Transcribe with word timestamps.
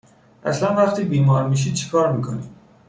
اصلن 0.43 0.75
وقتی 0.75 1.03
بیمار 1.03 1.49
میشید 1.49 1.73
چی 1.73 1.89
کار 1.89 2.11
میکنین؟ 2.11 2.49